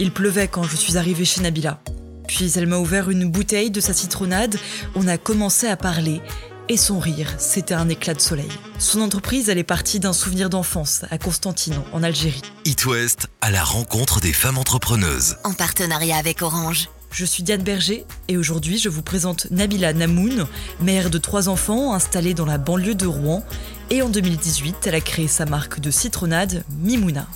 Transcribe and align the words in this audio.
Il 0.00 0.12
pleuvait 0.12 0.46
quand 0.46 0.62
je 0.62 0.76
suis 0.76 0.96
arrivée 0.96 1.24
chez 1.24 1.40
Nabila. 1.40 1.80
Puis 2.28 2.52
elle 2.56 2.66
m'a 2.66 2.78
ouvert 2.78 3.10
une 3.10 3.28
bouteille 3.28 3.70
de 3.70 3.80
sa 3.80 3.92
citronnade, 3.92 4.56
on 4.94 5.08
a 5.08 5.18
commencé 5.18 5.66
à 5.66 5.76
parler, 5.76 6.20
et 6.68 6.76
son 6.76 6.98
rire, 6.98 7.34
c'était 7.38 7.74
un 7.74 7.88
éclat 7.88 8.14
de 8.14 8.20
soleil. 8.20 8.50
Son 8.78 9.00
entreprise, 9.00 9.48
elle 9.48 9.58
est 9.58 9.64
partie 9.64 9.98
d'un 9.98 10.12
souvenir 10.12 10.50
d'enfance 10.50 11.04
à 11.10 11.18
Constantine, 11.18 11.80
en 11.92 12.02
Algérie. 12.02 12.42
It 12.64 12.84
West 12.84 13.28
à 13.40 13.50
la 13.50 13.64
rencontre 13.64 14.20
des 14.20 14.32
femmes 14.32 14.58
entrepreneuses. 14.58 15.36
En 15.44 15.54
partenariat 15.54 16.16
avec 16.16 16.42
Orange. 16.42 16.90
Je 17.10 17.24
suis 17.24 17.42
Diane 17.42 17.62
Berger 17.62 18.04
et 18.28 18.36
aujourd'hui 18.36 18.76
je 18.76 18.90
vous 18.90 19.00
présente 19.00 19.50
Nabila 19.50 19.94
Namoun, 19.94 20.46
mère 20.82 21.08
de 21.08 21.16
trois 21.16 21.48
enfants 21.48 21.94
installée 21.94 22.34
dans 22.34 22.44
la 22.44 22.58
banlieue 22.58 22.94
de 22.94 23.06
Rouen. 23.06 23.42
Et 23.88 24.02
en 24.02 24.10
2018, 24.10 24.76
elle 24.84 24.94
a 24.94 25.00
créé 25.00 25.26
sa 25.26 25.46
marque 25.46 25.80
de 25.80 25.90
citronnade 25.90 26.64
Mimouna. 26.82 27.26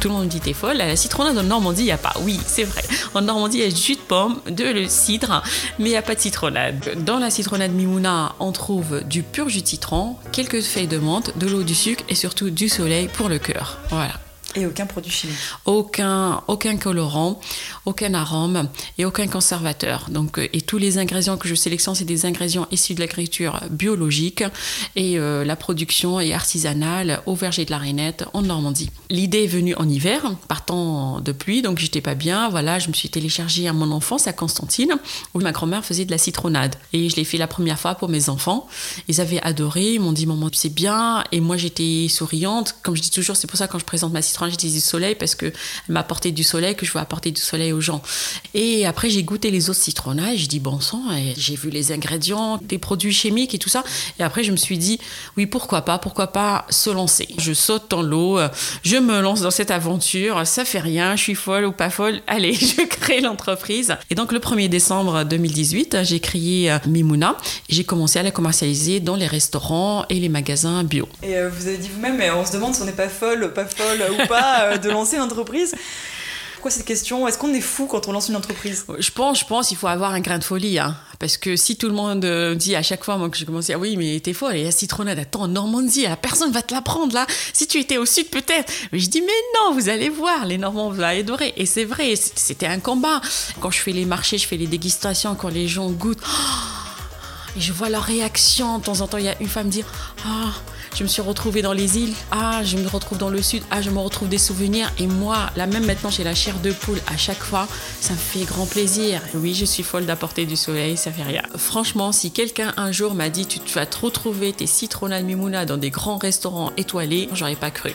Tout 0.00 0.08
le 0.08 0.14
monde 0.14 0.28
dit 0.28 0.40
t'es 0.40 0.52
folle. 0.52 0.76
La 0.76 0.94
citronnade 0.94 1.36
en 1.38 1.42
Normandie, 1.42 1.82
il 1.82 1.86
n'y 1.86 1.90
a 1.90 1.98
pas. 1.98 2.14
Oui, 2.22 2.38
c'est 2.46 2.64
vrai. 2.64 2.82
En 3.14 3.22
Normandie, 3.22 3.58
il 3.58 3.64
y 3.64 3.66
a 3.66 3.70
du 3.70 3.76
jus 3.76 3.96
de 3.96 4.00
pomme, 4.00 4.40
de 4.48 4.64
le 4.64 4.88
cidre, 4.88 5.42
mais 5.78 5.86
il 5.86 5.92
n'y 5.92 5.96
a 5.96 6.02
pas 6.02 6.14
de 6.14 6.20
citronnade. 6.20 7.04
Dans 7.04 7.18
la 7.18 7.30
citronnade 7.30 7.72
Mimouna, 7.72 8.34
on 8.38 8.52
trouve 8.52 9.02
du 9.04 9.22
pur 9.22 9.48
jus 9.48 9.62
de 9.62 9.66
citron, 9.66 10.16
quelques 10.30 10.62
feuilles 10.62 10.86
de 10.86 10.98
menthe, 10.98 11.36
de 11.36 11.46
l'eau, 11.48 11.62
du 11.62 11.74
sucre 11.74 12.04
et 12.08 12.14
surtout 12.14 12.50
du 12.50 12.68
soleil 12.68 13.08
pour 13.08 13.28
le 13.28 13.38
cœur. 13.38 13.78
Voilà. 13.90 14.14
Et 14.56 14.64
aucun 14.64 14.86
produit 14.86 15.10
chimique 15.10 15.36
Aucun, 15.66 16.42
aucun 16.48 16.76
colorant, 16.76 17.38
aucun 17.84 18.14
arôme 18.14 18.68
et 18.96 19.04
aucun 19.04 19.26
conservateur. 19.26 20.06
Donc, 20.08 20.38
euh, 20.38 20.48
et 20.52 20.62
tous 20.62 20.78
les 20.78 20.96
ingrédients 20.96 21.36
que 21.36 21.48
je 21.48 21.54
sélectionne, 21.54 21.94
c'est 21.94 22.04
des 22.04 22.24
ingrédients 22.24 22.66
issus 22.70 22.94
de 22.94 23.00
l'agriculture 23.00 23.60
biologique 23.70 24.42
et 24.96 25.18
euh, 25.18 25.44
la 25.44 25.54
production 25.54 26.18
est 26.18 26.32
artisanale 26.32 27.20
au 27.26 27.34
verger 27.34 27.66
de 27.66 27.70
la 27.70 27.78
Rainette 27.78 28.24
en 28.32 28.42
Normandie. 28.42 28.90
L'idée 29.10 29.44
est 29.44 29.48
venue 29.48 29.74
en 29.74 29.88
hiver, 29.88 30.34
partant 30.48 31.20
de 31.20 31.32
pluie, 31.32 31.60
donc 31.60 31.78
j'étais 31.78 32.00
pas 32.00 32.14
bien. 32.14 32.48
Voilà, 32.48 32.78
je 32.78 32.88
me 32.88 32.94
suis 32.94 33.10
téléchargée 33.10 33.68
à 33.68 33.74
mon 33.74 33.90
enfance 33.92 34.26
à 34.26 34.32
Constantine, 34.32 34.96
où 35.34 35.40
ma 35.40 35.52
grand-mère 35.52 35.84
faisait 35.84 36.06
de 36.06 36.10
la 36.10 36.18
citronnade. 36.18 36.74
Et 36.94 37.10
je 37.10 37.16
l'ai 37.16 37.24
fait 37.24 37.38
la 37.38 37.46
première 37.46 37.78
fois 37.78 37.94
pour 37.96 38.08
mes 38.08 38.30
enfants. 38.30 38.66
Ils 39.08 39.20
avaient 39.20 39.42
adoré, 39.42 39.94
ils 39.94 40.00
m'ont 40.00 40.12
dit 40.12 40.26
Maman, 40.26 40.48
c'est 40.52 40.72
bien. 40.72 41.22
Et 41.32 41.40
moi, 41.40 41.56
j'étais 41.58 42.06
souriante. 42.08 42.76
Comme 42.82 42.96
je 42.96 43.02
dis 43.02 43.10
toujours, 43.10 43.36
c'est 43.36 43.46
pour 43.46 43.58
ça 43.58 43.68
quand 43.68 43.78
je 43.78 43.84
présente 43.84 44.12
ma 44.12 44.22
citronnade, 44.22 44.37
dis 44.46 44.72
du 44.72 44.80
soleil 44.80 45.14
parce 45.14 45.34
qu'elle 45.34 45.52
m'a 45.88 46.00
apporté 46.00 46.30
du 46.32 46.42
soleil, 46.44 46.74
que 46.74 46.86
je 46.86 46.92
veux 46.92 47.00
apporter 47.00 47.30
du 47.30 47.40
soleil 47.40 47.72
aux 47.72 47.80
gens. 47.80 48.02
Et 48.54 48.86
après, 48.86 49.10
j'ai 49.10 49.22
goûté 49.22 49.50
les 49.50 49.70
autres 49.70 49.80
citronnades, 49.80 50.36
je 50.36 50.46
dis 50.46 50.60
bon 50.60 50.80
sang, 50.80 51.02
et 51.12 51.34
j'ai 51.36 51.56
vu 51.56 51.70
les 51.70 51.92
ingrédients, 51.92 52.58
des 52.62 52.78
produits 52.78 53.12
chimiques 53.12 53.54
et 53.54 53.58
tout 53.58 53.68
ça. 53.68 53.84
Et 54.18 54.22
après, 54.22 54.44
je 54.44 54.52
me 54.52 54.56
suis 54.56 54.78
dit, 54.78 54.98
oui, 55.36 55.46
pourquoi 55.46 55.82
pas, 55.82 55.98
pourquoi 55.98 56.28
pas 56.28 56.66
se 56.70 56.90
lancer. 56.90 57.28
Je 57.38 57.52
saute 57.52 57.90
dans 57.90 58.02
l'eau, 58.02 58.38
je 58.82 58.96
me 58.96 59.20
lance 59.20 59.40
dans 59.40 59.50
cette 59.50 59.70
aventure, 59.70 60.46
ça 60.46 60.64
fait 60.64 60.78
rien, 60.78 61.16
je 61.16 61.22
suis 61.22 61.34
folle 61.34 61.64
ou 61.64 61.72
pas 61.72 61.90
folle, 61.90 62.20
allez, 62.26 62.54
je 62.54 62.82
crée 62.86 63.20
l'entreprise. 63.20 63.96
Et 64.10 64.14
donc, 64.14 64.32
le 64.32 64.38
1er 64.38 64.68
décembre 64.68 65.24
2018, 65.24 65.98
j'ai 66.02 66.20
créé 66.20 66.70
euh, 66.70 66.78
Mimouna. 66.86 67.36
J'ai 67.68 67.84
commencé 67.84 68.18
à 68.18 68.22
la 68.22 68.30
commercialiser 68.30 69.00
dans 69.00 69.16
les 69.16 69.26
restaurants 69.26 70.04
et 70.08 70.14
les 70.14 70.28
magasins 70.28 70.84
bio. 70.84 71.08
Et 71.22 71.36
euh, 71.36 71.48
vous 71.48 71.66
avez 71.66 71.78
dit 71.78 71.88
vous-même, 71.88 72.20
on 72.36 72.44
se 72.44 72.52
demande 72.52 72.74
si 72.74 72.82
on 72.82 72.84
n'est 72.84 72.92
pas 72.92 73.08
folle, 73.08 73.52
pas 73.52 73.64
folle 73.64 74.02
ou 74.12 74.26
pas 74.28 74.62
euh, 74.62 74.76
de 74.78 74.90
lancer 74.90 75.16
une 75.16 75.22
entreprise. 75.22 75.74
Pourquoi 76.54 76.72
cette 76.72 76.86
question? 76.86 77.28
Est-ce 77.28 77.38
qu'on 77.38 77.54
est 77.54 77.60
fou 77.60 77.86
quand 77.86 78.08
on 78.08 78.12
lance 78.12 78.28
une 78.28 78.34
entreprise? 78.34 78.84
Je 78.98 79.10
pense, 79.12 79.38
je 79.40 79.44
pense, 79.44 79.70
il 79.70 79.76
faut 79.76 79.86
avoir 79.86 80.12
un 80.12 80.18
grain 80.18 80.38
de 80.38 80.44
folie, 80.44 80.80
hein. 80.80 80.96
Parce 81.20 81.36
que 81.36 81.54
si 81.54 81.76
tout 81.76 81.86
le 81.86 81.94
monde 81.94 82.24
euh, 82.24 82.56
dit 82.56 82.74
à 82.74 82.82
chaque 82.82 83.04
fois, 83.04 83.16
moi 83.16 83.28
que 83.28 83.36
j'ai 83.36 83.44
commencé, 83.44 83.72
ah 83.72 83.78
oui, 83.78 83.96
mais 83.96 84.18
t'es 84.18 84.32
folle, 84.32 84.56
et 84.56 84.64
la 84.64 84.72
citronnade, 84.72 85.20
attends, 85.20 85.42
en 85.42 85.48
Normandie, 85.48 86.02
la 86.02 86.16
personne 86.16 86.50
va 86.50 86.62
te 86.62 86.74
la 86.74 86.82
prendre 86.82 87.14
là. 87.14 87.26
Si 87.52 87.68
tu 87.68 87.78
étais 87.78 87.96
au 87.96 88.06
sud, 88.06 88.28
peut-être. 88.30 88.72
Mais 88.90 88.98
je 88.98 89.08
dis, 89.08 89.20
mais 89.20 89.28
non, 89.54 89.72
vous 89.72 89.88
allez 89.88 90.08
voir, 90.08 90.46
les 90.46 90.58
Normands 90.58 90.90
vont 90.90 91.02
adorer. 91.02 91.54
Et 91.56 91.64
c'est 91.64 91.84
vrai, 91.84 92.14
c'était 92.16 92.66
un 92.66 92.80
combat. 92.80 93.20
Quand 93.60 93.70
je 93.70 93.78
fais 93.78 93.92
les 93.92 94.04
marchés, 94.04 94.38
je 94.38 94.46
fais 94.48 94.56
les 94.56 94.66
dégustations, 94.66 95.36
quand 95.36 95.48
les 95.48 95.68
gens 95.68 95.90
goûtent. 95.90 96.22
Et 97.56 97.60
je 97.60 97.72
vois 97.72 97.88
leur 97.88 98.02
réaction. 98.02 98.78
De 98.78 98.84
temps 98.84 99.00
en 99.00 99.06
temps, 99.06 99.18
il 99.18 99.24
y 99.24 99.28
a 99.28 99.40
une 99.40 99.48
femme 99.48 99.68
dire, 99.68 99.86
ah 100.26 100.52
je 100.96 101.02
me 101.02 101.08
suis 101.08 101.22
retrouvée 101.22 101.62
dans 101.62 101.72
les 101.72 101.98
îles. 101.98 102.14
Ah, 102.30 102.62
je 102.64 102.76
me 102.76 102.88
retrouve 102.88 103.18
dans 103.18 103.28
le 103.28 103.42
sud. 103.42 103.62
Ah, 103.70 103.82
je 103.82 103.90
me 103.90 103.98
retrouve 103.98 104.28
des 104.28 104.38
souvenirs. 104.38 104.90
Et 104.98 105.06
moi, 105.06 105.50
là 105.56 105.66
même 105.66 105.86
maintenant, 105.86 106.10
j'ai 106.10 106.24
la 106.24 106.34
chair 106.34 106.58
de 106.58 106.72
poule 106.72 107.00
à 107.06 107.16
chaque 107.16 107.42
fois. 107.42 107.68
Ça 108.00 108.14
me 108.14 108.18
fait 108.18 108.44
grand 108.44 108.66
plaisir. 108.66 109.20
Oui, 109.34 109.54
je 109.54 109.64
suis 109.64 109.82
folle 109.82 110.06
d'apporter 110.06 110.46
du 110.46 110.56
soleil, 110.56 110.96
ça 110.96 111.12
fait 111.12 111.22
rien. 111.22 111.42
Franchement, 111.56 112.12
si 112.12 112.30
quelqu'un 112.30 112.74
un 112.76 112.90
jour 112.90 113.14
m'a 113.14 113.28
dit 113.28 113.46
tu 113.46 113.60
vas 113.74 113.86
te 113.86 113.98
retrouver 113.98 114.52
tes 114.52 114.66
citronnades 114.66 115.24
Mimouna 115.24 115.66
dans 115.66 115.76
des 115.76 115.90
grands 115.90 116.18
restaurants 116.18 116.72
étoilés, 116.76 117.28
j'aurais 117.32 117.54
pas 117.54 117.70
cru. 117.70 117.92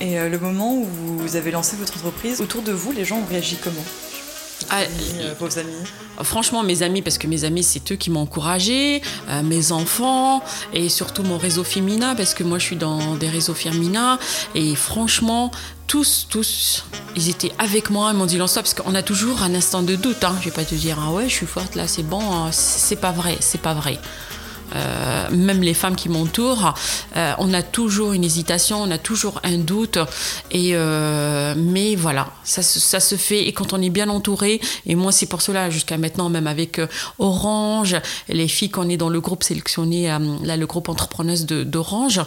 Et 0.00 0.18
euh, 0.18 0.28
le 0.28 0.38
moment 0.38 0.76
où 0.76 0.84
vous 0.84 1.36
avez 1.36 1.50
lancé 1.50 1.76
votre 1.76 1.96
entreprise, 1.96 2.40
autour 2.40 2.62
de 2.62 2.72
vous, 2.72 2.92
les 2.92 3.04
gens 3.04 3.18
ont 3.18 3.26
réagi 3.26 3.56
comment? 3.56 3.84
Ah, 4.70 4.82
euh, 4.82 5.34
vos 5.38 5.58
amis 5.58 5.72
Franchement, 6.22 6.62
mes 6.62 6.82
amis, 6.82 7.02
parce 7.02 7.16
que 7.16 7.26
mes 7.26 7.44
amis, 7.44 7.62
c'est 7.62 7.92
eux 7.92 7.96
qui 7.96 8.10
m'ont 8.10 8.22
encouragé, 8.22 9.02
euh, 9.28 9.42
mes 9.42 9.70
enfants 9.70 10.42
et 10.72 10.88
surtout 10.88 11.22
mon 11.22 11.38
réseau 11.38 11.62
féminin, 11.62 12.16
parce 12.16 12.34
que 12.34 12.42
moi, 12.42 12.58
je 12.58 12.64
suis 12.64 12.76
dans 12.76 13.14
des 13.14 13.28
réseaux 13.28 13.54
féminins. 13.54 14.18
Et 14.54 14.74
franchement, 14.74 15.52
tous, 15.86 16.26
tous, 16.28 16.84
ils 17.14 17.28
étaient 17.28 17.52
avec 17.58 17.90
moi, 17.90 18.10
ils 18.12 18.18
m'ont 18.18 18.26
dit 18.26 18.36
lance 18.36 18.54
parce 18.54 18.74
qu'on 18.74 18.94
a 18.94 19.02
toujours 19.02 19.42
un 19.42 19.54
instant 19.54 19.82
de 19.82 19.94
doute. 19.94 20.24
Hein. 20.24 20.34
Je 20.40 20.46
vais 20.46 20.54
pas 20.54 20.64
te 20.64 20.74
dire, 20.74 20.98
ah 21.00 21.12
ouais, 21.12 21.28
je 21.28 21.34
suis 21.34 21.46
forte 21.46 21.76
là, 21.76 21.86
c'est 21.86 22.02
bon. 22.02 22.20
Hein. 22.20 22.50
C'est 22.52 23.00
pas 23.00 23.12
vrai, 23.12 23.36
c'est 23.40 23.60
pas 23.60 23.74
vrai. 23.74 23.98
Euh, 24.74 25.28
même 25.30 25.62
les 25.62 25.74
femmes 25.74 25.96
qui 25.96 26.08
m'entourent, 26.08 26.74
euh, 27.16 27.32
on 27.38 27.52
a 27.54 27.62
toujours 27.62 28.12
une 28.12 28.24
hésitation, 28.24 28.82
on 28.82 28.90
a 28.90 28.98
toujours 28.98 29.40
un 29.44 29.58
doute. 29.58 29.98
Et 30.50 30.70
euh, 30.74 31.54
mais 31.56 31.94
voilà, 31.94 32.28
ça, 32.44 32.62
se 32.62 33.14
fait. 33.14 33.46
Et 33.46 33.52
quand 33.52 33.72
on 33.72 33.80
est 33.80 33.90
bien 33.90 34.08
entouré, 34.08 34.60
et 34.86 34.94
moi 34.94 35.12
c'est 35.12 35.26
pour 35.26 35.42
cela 35.42 35.70
jusqu'à 35.70 35.98
maintenant, 35.98 36.28
même 36.28 36.46
avec 36.46 36.80
Orange, 37.18 37.96
les 38.28 38.48
filles 38.48 38.70
qu'on 38.70 38.88
est 38.88 38.96
dans 38.96 39.08
le 39.08 39.20
groupe 39.20 39.42
sélectionné, 39.42 40.08
là 40.42 40.56
le 40.56 40.66
groupe 40.66 40.88
entrepreneuse 40.88 41.46
d'Orange, 41.46 42.20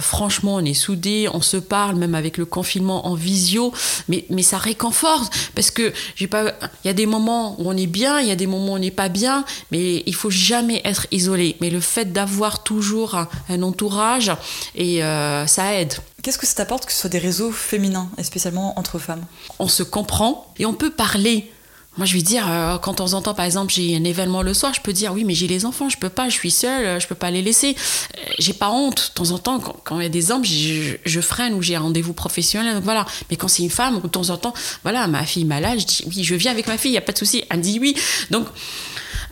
franchement 0.00 0.56
on 0.56 0.64
est 0.64 0.74
soudés, 0.74 1.28
on 1.32 1.40
se 1.40 1.56
parle, 1.56 1.96
même 1.96 2.14
avec 2.14 2.38
le 2.38 2.44
confinement 2.44 3.06
en 3.06 3.14
visio, 3.14 3.72
mais, 4.08 4.24
mais 4.30 4.42
ça 4.42 4.58
réconforte 4.58 5.32
parce 5.54 5.70
que 5.70 5.92
j'ai 6.14 6.26
pas, 6.26 6.52
il 6.84 6.88
y 6.88 6.90
a 6.90 6.94
des 6.94 7.06
moments 7.06 7.60
où 7.60 7.68
on 7.68 7.76
est 7.76 7.86
bien, 7.86 8.20
il 8.20 8.28
y 8.28 8.30
a 8.30 8.36
des 8.36 8.46
moments 8.46 8.72
où 8.72 8.76
on 8.76 8.78
n'est 8.78 8.90
pas 8.90 9.08
bien, 9.08 9.44
mais 9.70 10.02
il 10.06 10.14
faut 10.14 10.30
jamais 10.30 10.80
être 10.84 11.06
isolé 11.10 11.56
le 11.70 11.80
fait 11.80 12.12
d'avoir 12.12 12.62
toujours 12.62 13.14
un, 13.48 13.62
entourage, 13.62 14.32
et 14.74 15.02
euh, 15.02 15.46
ça 15.46 15.74
aide. 15.74 15.94
Qu'est-ce 16.22 16.38
que 16.38 16.46
ça 16.46 16.54
t'apporte 16.54 16.86
que 16.86 16.92
ce 16.92 17.00
soit 17.00 17.10
des 17.10 17.18
réseaux 17.18 17.52
féminins, 17.52 18.10
et 18.18 18.22
spécialement 18.22 18.78
entre 18.78 18.98
femmes? 18.98 19.24
On 19.58 19.68
se 19.68 19.82
comprend 19.82 20.52
et 20.58 20.66
on 20.66 20.74
peut 20.74 20.90
parler. 20.90 21.50
Moi, 21.96 22.04
je 22.04 22.12
vais 22.12 22.22
dire, 22.22 22.46
euh, 22.50 22.76
quand 22.76 23.00
on 23.00 23.10
entend, 23.14 23.32
par 23.32 23.46
exemple, 23.46 23.72
j'ai 23.72 23.96
un 23.96 24.04
événement 24.04 24.42
le 24.42 24.52
soir, 24.52 24.74
je 24.74 24.82
peux 24.82 24.92
dire, 24.92 25.14
oui, 25.14 25.24
mais 25.24 25.32
j'ai 25.32 25.46
les 25.46 25.64
enfants, 25.64 25.88
je 25.88 25.96
peux 25.96 26.10
pas, 26.10 26.28
je 26.28 26.34
suis 26.34 26.50
seule, 26.50 27.00
je 27.00 27.06
peux 27.06 27.14
pas 27.14 27.30
les 27.30 27.40
laisser. 27.40 27.74
Euh, 27.74 28.30
j'ai 28.38 28.52
pas 28.52 28.70
honte. 28.70 29.12
De 29.14 29.14
temps 29.14 29.30
en 29.30 29.38
temps, 29.38 29.60
quand, 29.60 29.98
il 29.98 30.02
y 30.02 30.06
a 30.06 30.10
des 30.10 30.30
hommes, 30.30 30.44
je, 30.44 31.20
freine 31.20 31.54
ou 31.54 31.62
j'ai 31.62 31.74
un 31.74 31.80
rendez-vous 31.80 32.12
professionnel, 32.12 32.74
donc 32.74 32.84
voilà. 32.84 33.06
Mais 33.30 33.36
quand 33.36 33.48
c'est 33.48 33.62
une 33.62 33.70
femme, 33.70 34.00
de 34.02 34.08
temps 34.08 34.28
en 34.28 34.36
temps, 34.36 34.52
voilà, 34.82 35.06
ma 35.06 35.24
fille 35.24 35.46
malade, 35.46 35.80
je 35.80 35.86
dis, 35.86 36.04
oui, 36.06 36.22
je 36.22 36.34
viens 36.34 36.50
avec 36.50 36.66
ma 36.66 36.76
fille, 36.76 36.90
il 36.90 36.94
y 36.94 36.98
a 36.98 37.02
pas 37.02 37.12
de 37.12 37.18
souci. 37.18 37.44
Elle 37.48 37.58
me 37.58 37.62
dit 37.62 37.78
oui. 37.80 37.96
Donc, 38.30 38.46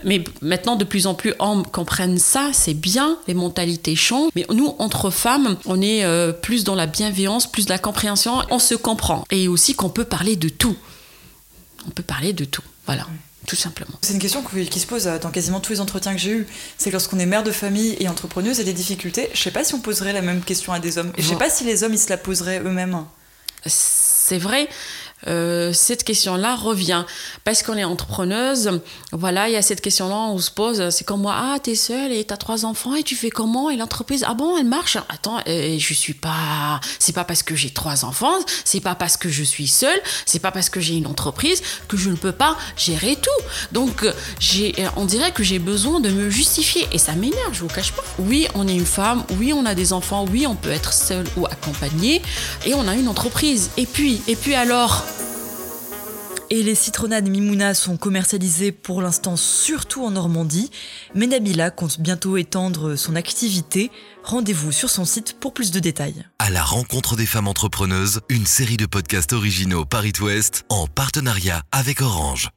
mais 0.05 0.23
maintenant, 0.41 0.77
de 0.77 0.85
plus 0.85 1.07
en 1.07 1.15
plus, 1.15 1.35
hommes 1.39 1.67
comprennent 1.67 2.19
ça, 2.19 2.51
c'est 2.53 2.75
bien, 2.75 3.19
les 3.27 3.35
mentalités 3.35 3.97
changent. 3.97 4.31
Mais 4.35 4.47
nous, 4.53 4.75
entre 4.79 5.11
femmes, 5.11 5.57
on 5.67 5.81
est 5.81 6.05
euh, 6.05 6.33
plus 6.33 6.65
dans 6.65 6.75
la 6.75 6.87
bienveillance, 6.87 7.51
plus 7.51 7.65
de 7.65 7.71
la 7.71 7.79
compréhension, 7.79 8.43
on 8.51 8.59
se 8.59 8.75
comprend. 8.75 9.25
Et 9.31 9.49
aussi 9.49 9.75
qu'on 9.75 9.89
peut 9.89 10.05
parler 10.05 10.37
de 10.37 10.49
tout. 10.49 10.77
On 11.87 11.91
peut 11.91 12.03
parler 12.03 12.33
de 12.33 12.45
tout, 12.45 12.63
voilà. 12.87 13.07
Tout 13.47 13.57
simplement. 13.57 13.93
C'est 14.01 14.15
une 14.15 14.21
question 14.21 14.43
qui 14.43 14.81
se 14.81 14.87
pose 14.87 15.05
dans 15.05 15.31
quasiment 15.31 15.61
tous 15.61 15.75
les 15.75 15.81
entretiens 15.81 16.15
que 16.15 16.21
j'ai 16.21 16.31
eus. 16.31 16.47
C'est 16.79 16.89
que 16.89 16.95
lorsqu'on 16.95 17.19
est 17.19 17.27
mère 17.27 17.43
de 17.43 17.51
famille 17.51 17.95
et 18.01 18.09
entrepreneuse, 18.09 18.57
il 18.57 18.61
y 18.61 18.63
a 18.63 18.65
des 18.65 18.73
difficultés. 18.73 19.29
Je 19.35 19.39
sais 19.39 19.51
pas 19.51 19.65
si 19.65 19.75
on 19.75 19.81
poserait 19.81 20.15
la 20.15 20.23
même 20.23 20.41
question 20.41 20.73
à 20.73 20.79
des 20.79 20.97
hommes. 20.97 21.13
Et 21.19 21.23
je 21.23 21.29
sais 21.29 21.37
pas 21.37 21.51
si 21.51 21.65
les 21.65 21.85
hommes, 21.85 21.93
ils 21.93 21.99
se 21.99 22.09
la 22.09 22.17
poseraient 22.17 22.61
eux-mêmes. 22.61 23.05
C'est 23.67 24.39
vrai. 24.39 24.69
Euh, 25.27 25.73
cette 25.73 26.05
question-là 26.05 26.57
revient. 26.57 27.05
Parce 27.45 27.63
qu'on 27.63 27.77
est 27.77 27.85
entrepreneuse, 27.85 28.81
voilà, 29.13 29.49
il 29.49 29.53
y 29.53 29.57
a 29.57 29.63
cette 29.63 29.81
question-là, 29.81 30.15
on 30.15 30.39
se 30.39 30.51
pose, 30.51 30.91
c'est 30.91 31.05
comme 31.05 31.23
moi, 31.23 31.35
ah, 31.37 31.59
t'es 31.63 31.75
seule 31.75 32.13
et 32.13 32.25
t'as 32.25 32.37
trois 32.37 32.65
enfants 32.65 32.95
et 32.95 33.03
tu 33.03 33.17
fais 33.17 33.31
comment? 33.31 33.71
Et 33.71 33.77
l'entreprise, 33.77 34.25
ah 34.27 34.35
bon, 34.35 34.57
elle 34.57 34.67
marche? 34.67 34.97
Attends, 35.09 35.39
euh, 35.49 35.79
je 35.79 35.95
suis 35.95 36.15
pas. 36.15 36.81
C'est 36.99 37.15
pas 37.15 37.25
parce 37.25 37.43
que 37.43 37.55
j'ai 37.55 37.71
trois 37.71 38.05
enfants, 38.05 38.39
c'est 38.65 38.81
pas 38.81 38.95
parce 38.95 39.17
que 39.17 39.29
je 39.29 39.43
suis 39.43 39.67
seule, 39.67 40.01
c'est 40.27 40.39
pas 40.39 40.53
parce 40.53 40.69
que 40.69 40.81
j'ai 40.81 40.95
une 40.95 41.07
entreprise 41.07 41.63
que 41.89 41.97
je 41.97 42.11
ne 42.11 42.17
peux 42.17 42.33
pas 42.33 42.57
gérer 42.77 43.17
tout. 43.17 43.45
Donc, 43.73 44.07
j'ai, 44.39 44.75
on 44.97 45.05
dirait 45.05 45.33
que 45.33 45.43
j'ai 45.43 45.59
besoin 45.59 46.01
de 46.01 46.11
me 46.11 46.31
justifier 46.31 46.87
et 46.93 46.99
ça 46.99 47.13
m'énerve, 47.13 47.53
je 47.53 47.61
vous 47.61 47.69
cache 47.69 47.93
pas. 47.93 48.05
Oui, 48.19 48.47
on 48.55 48.69
est 48.69 48.75
une 48.75 48.87
femme, 48.87 49.25
oui, 49.39 49.53
on 49.53 49.67
a 49.67 49.75
des 49.75 49.93
enfants, 49.93 50.25
oui, 50.31 50.47
on 50.47 50.55
peut 50.55 50.71
être 50.71 50.93
seul 50.93 51.27
ou 51.37 51.47
accompagné 51.47 52.23
et 52.67 52.75
on 52.75 52.87
a 52.89 52.95
une 52.95 53.09
entreprise. 53.09 53.71
Et 53.77 53.87
puis, 53.87 54.21
et 54.27 54.37
puis 54.37 54.55
alors? 54.55 55.14
Et 56.55 56.63
les 56.63 56.77
citronnades 56.77 57.29
Mimouna 57.29 57.75
sont 57.75 57.97
commercialisées 57.97 58.71
pour 58.71 59.03
l'instant 59.03 59.37
surtout 59.37 60.05
en 60.05 60.13
Normandie, 60.13 60.71
mais 61.13 61.27
Nabila 61.27 61.73
compte 61.73 61.99
bientôt 61.99 62.37
étendre 62.37 62.95
son 62.95 63.17
activité. 63.17 63.91
Rendez-vous 64.23 64.71
sur 64.71 64.89
son 64.89 65.05
site 65.05 65.37
pour 65.41 65.53
plus 65.53 65.73
de 65.73 65.81
détails. 65.81 66.25
À 66.39 66.51
la 66.51 66.63
rencontre 66.63 67.17
des 67.17 67.27
femmes 67.27 67.49
entrepreneuses, 67.49 68.21
une 68.29 68.47
série 68.47 68.77
de 68.77 68.87
podcasts 68.87 69.33
originaux 69.33 69.85
Paris 69.85 70.13
Ouest 70.21 70.65
en 70.69 70.87
partenariat 70.87 71.63
avec 71.73 72.01
Orange. 72.01 72.51